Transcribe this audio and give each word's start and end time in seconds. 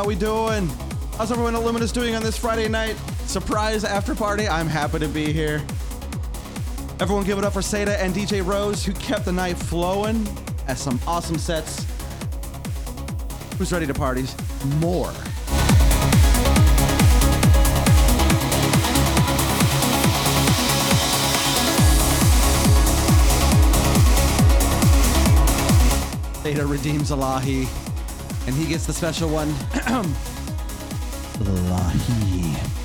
How 0.00 0.06
we 0.06 0.14
doing? 0.14 0.66
How's 1.18 1.30
everyone 1.30 1.54
at 1.54 1.62
Luminous 1.62 1.92
doing 1.92 2.14
on 2.14 2.22
this 2.22 2.34
Friday 2.34 2.68
night? 2.68 2.96
Surprise 3.26 3.84
after 3.84 4.14
party. 4.14 4.48
I'm 4.48 4.66
happy 4.66 4.98
to 4.98 5.08
be 5.08 5.30
here. 5.30 5.62
Everyone 7.00 7.22
give 7.22 7.36
it 7.36 7.44
up 7.44 7.52
for 7.52 7.60
Seda 7.60 7.98
and 7.98 8.14
DJ 8.14 8.42
Rose 8.42 8.82
who 8.82 8.94
kept 8.94 9.26
the 9.26 9.32
night 9.32 9.58
flowing 9.58 10.26
at 10.68 10.78
some 10.78 10.98
awesome 11.06 11.36
sets. 11.36 11.84
Who's 13.58 13.70
ready 13.74 13.86
to 13.86 13.92
parties? 13.92 14.34
More. 14.76 15.12
Theta 26.42 26.64
redeems 26.64 27.10
Elahi, 27.10 27.68
and 28.50 28.58
he 28.58 28.66
gets 28.66 28.84
the 28.84 28.92
special 28.92 29.28
one. 29.28 29.48
Elahi. 31.38 32.79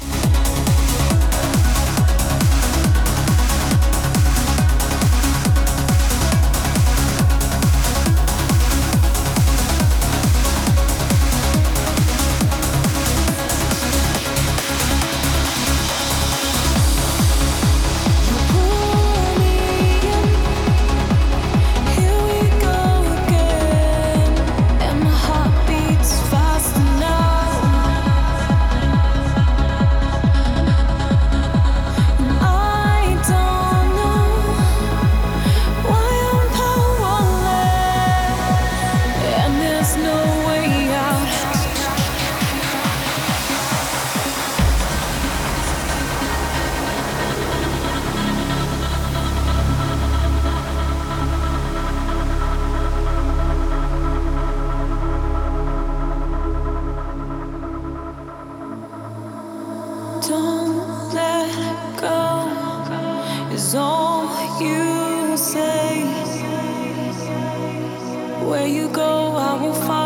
Where 68.55 68.67
you 68.67 68.87
go, 68.87 69.35
I 69.35 69.61
will 69.61 69.73
follow. 69.73 70.04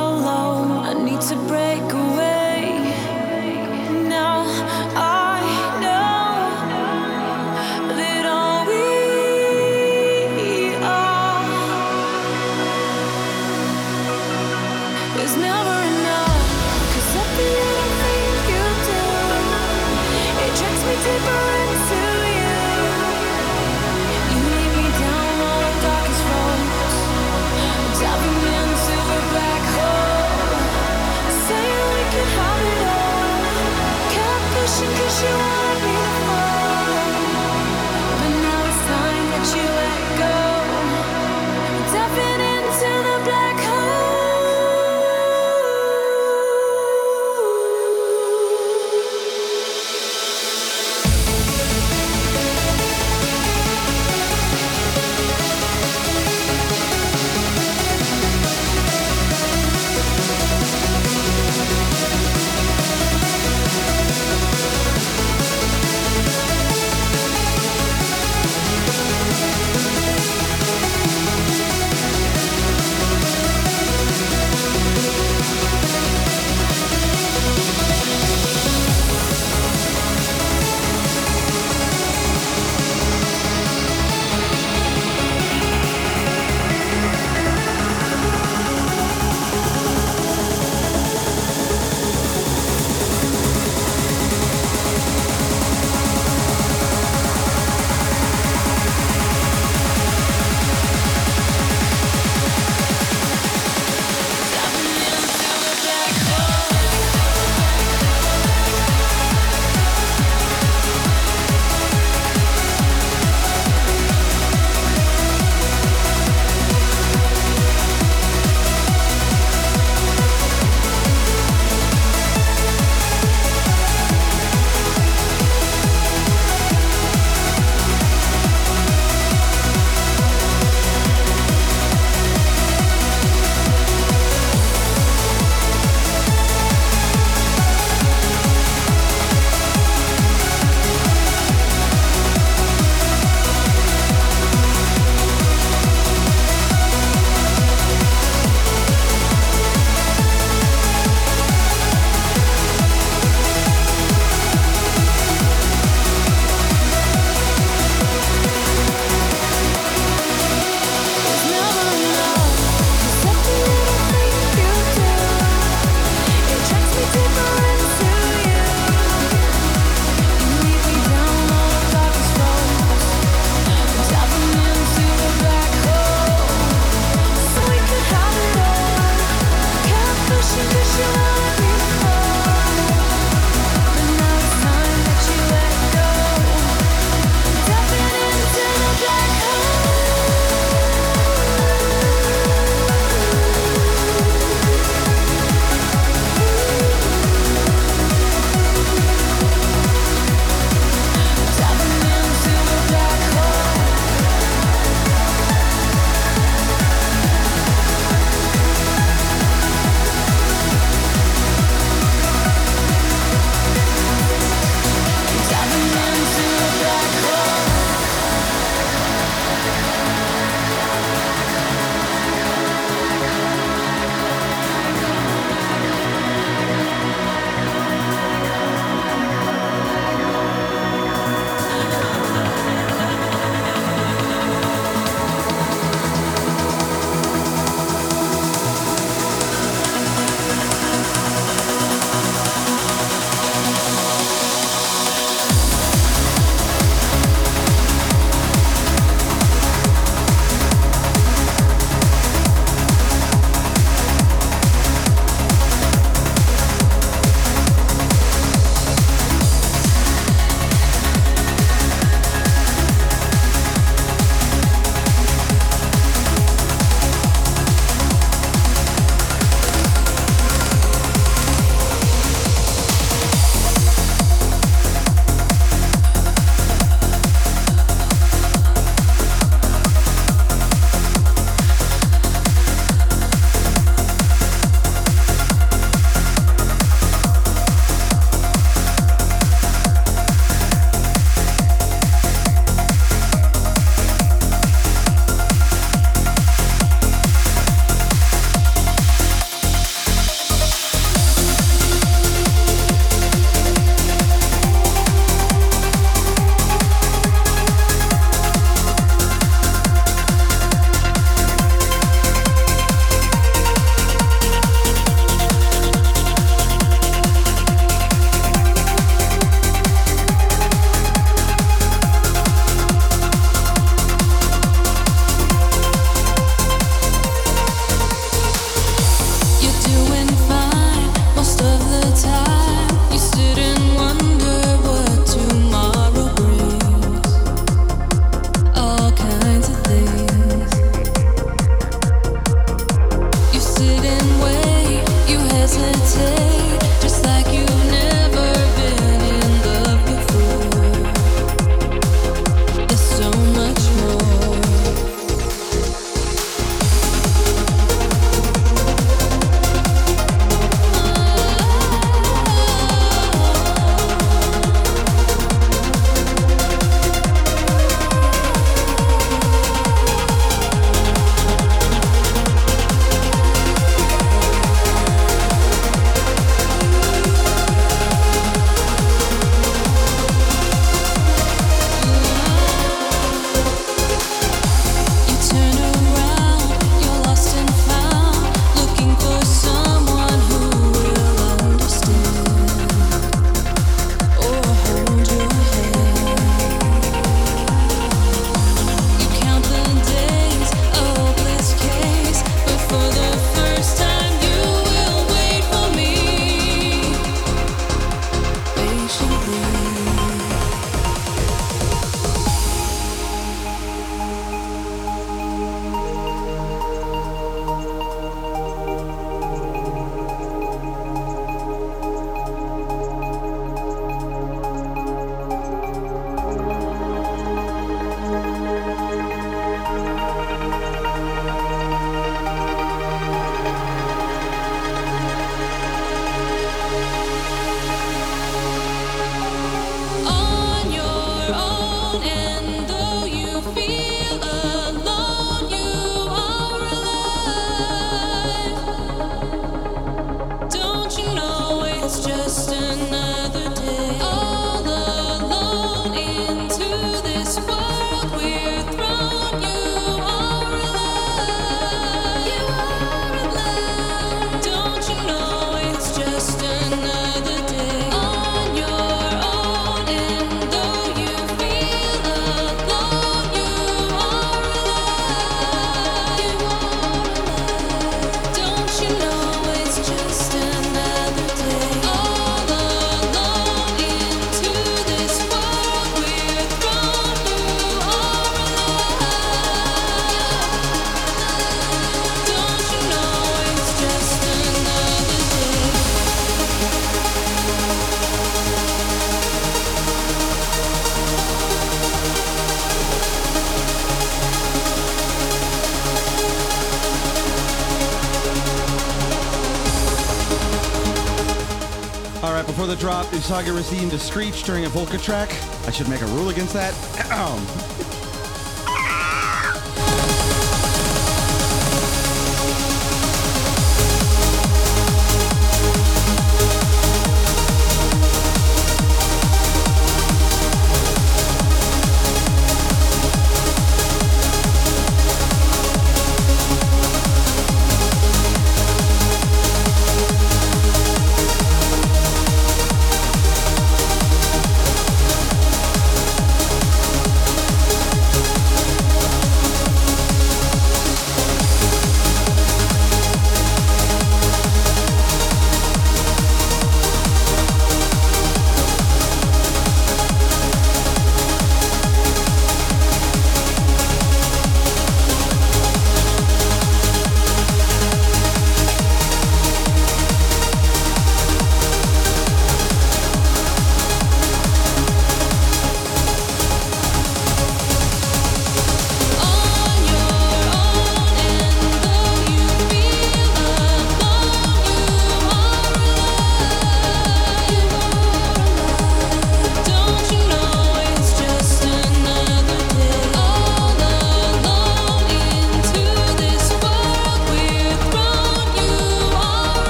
Usagi 513.39 513.73
received 513.73 514.13
a 514.13 514.19
screech 514.19 514.63
during 514.63 514.83
a 514.83 514.89
Volca 514.89 515.17
track. 515.21 515.49
I 515.87 515.91
should 515.91 516.09
make 516.09 516.21
a 516.21 516.25
rule 516.25 516.49
against 516.49 516.73
that. 516.73 516.93
Um, 517.39 517.98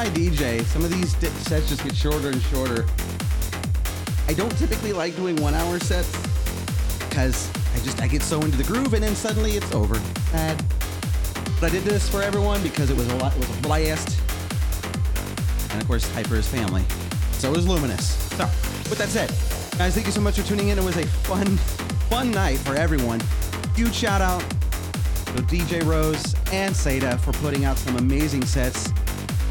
I 0.00 0.06
DJ, 0.06 0.64
some 0.64 0.82
of 0.82 0.90
these 0.90 1.14
sets 1.14 1.68
just 1.68 1.84
get 1.84 1.94
shorter 1.94 2.30
and 2.30 2.40
shorter. 2.44 2.86
I 4.28 4.32
don't 4.32 4.56
typically 4.56 4.94
like 4.94 5.14
doing 5.14 5.36
one 5.36 5.52
hour 5.52 5.78
sets 5.78 6.10
because 7.06 7.50
I 7.74 7.80
just 7.84 8.00
I 8.00 8.08
get 8.08 8.22
so 8.22 8.40
into 8.40 8.56
the 8.56 8.64
groove 8.64 8.94
and 8.94 9.02
then 9.02 9.14
suddenly 9.14 9.50
it's 9.58 9.70
over. 9.74 9.96
Sad. 10.30 10.56
But 11.60 11.64
I 11.64 11.68
did 11.68 11.82
this 11.82 12.08
for 12.08 12.22
everyone 12.22 12.62
because 12.62 12.88
it 12.88 12.96
was 12.96 13.12
a 13.12 13.16
lot. 13.16 13.34
It 13.34 13.40
was 13.40 13.58
a 13.58 13.60
blast. 13.60 14.18
And 15.70 15.82
of 15.82 15.86
course, 15.86 16.10
Hyper 16.14 16.36
is 16.36 16.48
family. 16.48 16.82
So 17.32 17.52
is 17.52 17.68
Luminous. 17.68 18.08
So, 18.38 18.44
with 18.88 18.96
that 18.96 19.10
said, 19.10 19.28
guys, 19.76 19.92
thank 19.92 20.06
you 20.06 20.12
so 20.12 20.22
much 20.22 20.40
for 20.40 20.46
tuning 20.46 20.68
in. 20.68 20.78
It 20.78 20.84
was 20.84 20.96
a 20.96 21.06
fun, 21.06 21.58
fun 22.08 22.30
night 22.30 22.56
for 22.56 22.74
everyone. 22.74 23.20
Huge 23.76 23.94
shout 23.94 24.22
out 24.22 24.40
to 24.40 25.42
DJ 25.42 25.84
Rose 25.84 26.34
and 26.52 26.74
Seda 26.74 27.20
for 27.20 27.32
putting 27.32 27.66
out 27.66 27.76
some 27.76 27.96
amazing 27.96 28.46
sets. 28.46 28.90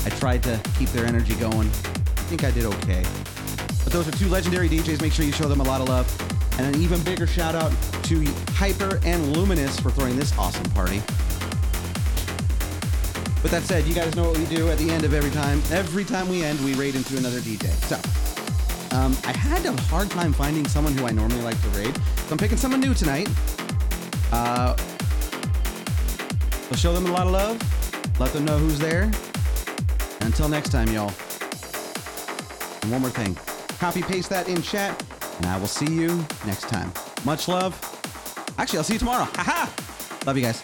I 0.06 0.10
tried 0.10 0.43
to 0.43 0.60
keep 0.78 0.89
their 0.89 1.06
energy 1.06 1.36
going. 1.36 1.68
I 1.68 2.24
think 2.30 2.43
I 2.43 2.52
did 2.52 2.66
okay. 2.66 3.04
But 3.84 3.93
those 3.93 4.08
are 4.08 4.12
two 4.12 4.28
legendary 4.28 4.70
DJs. 4.70 5.02
Make 5.02 5.14
sure 5.14 5.26
you 5.26 5.32
show 5.32 5.47
them 5.47 5.62
a 5.62 5.64
lot 5.64 5.82
of 5.82 5.89
love. 5.89 6.08
And 6.60 6.76
an 6.76 6.82
even 6.82 7.02
bigger 7.04 7.26
shout 7.26 7.56
out 7.56 7.72
to 8.04 8.26
Hyper 8.54 9.00
and 9.06 9.36
Luminous 9.36 9.80
for 9.80 9.91
throwing 9.91 10.16
this 10.18 10.38
awesome 10.38 10.70
party. 10.72 11.02
With 13.41 13.52
that 13.52 13.64
said, 13.64 13.86
you 13.86 13.95
guys 13.95 14.16
know 14.18 14.30
what 14.30 14.38
we 14.38 14.45
do 14.47 14.70
at 14.70 14.78
the 14.78 14.89
end 14.89 15.06
of 15.06 15.14
every 15.14 15.32
time. 15.32 15.62
Every 15.72 16.04
time 16.04 16.28
we 16.28 16.43
end, 16.43 16.60
we 16.66 16.74
raid 16.74 16.95
into 16.95 17.16
another 17.18 17.39
DJ. 17.39 17.68
So, 17.88 17.95
um, 18.95 19.16
I 19.24 19.32
had 19.32 19.66
a 19.66 19.72
hard 19.84 20.10
time 20.10 20.34
finding 20.34 20.68
someone 20.68 20.97
who 20.97 21.06
I 21.06 21.12
normally 21.12 21.41
like 21.41 21.60
to 21.62 21.70
raid, 21.70 21.95
so 21.95 22.32
I'm 22.32 22.38
picking 22.38 22.58
someone 22.58 22.82
new 22.82 22.93
tonight. 22.93 23.30
Uh, 24.34 24.76
we'll 26.70 26.78
show 26.78 26.91
them 26.91 27.06
a 27.06 27.12
lot 27.12 27.28
of 27.28 27.32
love, 27.32 28.20
let 28.20 28.34
them 28.34 28.43
know 28.43 28.58
who's 28.58 28.78
there. 28.78 29.10
Until 30.22 30.49
next 30.49 30.70
time, 30.70 30.88
y'all. 30.89 31.13
And 32.82 32.91
one 32.91 33.01
more 33.01 33.09
thing 33.09 33.38
copy 33.80 34.01
paste 34.01 34.30
that 34.30 34.49
in 34.49 34.61
chat, 34.61 35.01
and 35.38 35.45
I 35.45 35.57
will 35.57 35.67
see 35.67 35.89
you 35.89 36.26
next 36.45 36.67
time. 36.67 36.91
Much 37.24 37.47
love. 37.47 37.74
Actually, 38.57 38.80
I'll 38.80 38.84
see 38.84 38.93
you 38.93 38.99
tomorrow. 38.99 39.24
Haha! 39.36 39.70
Love 40.26 40.38
you 40.38 40.43
guys. 40.43 40.61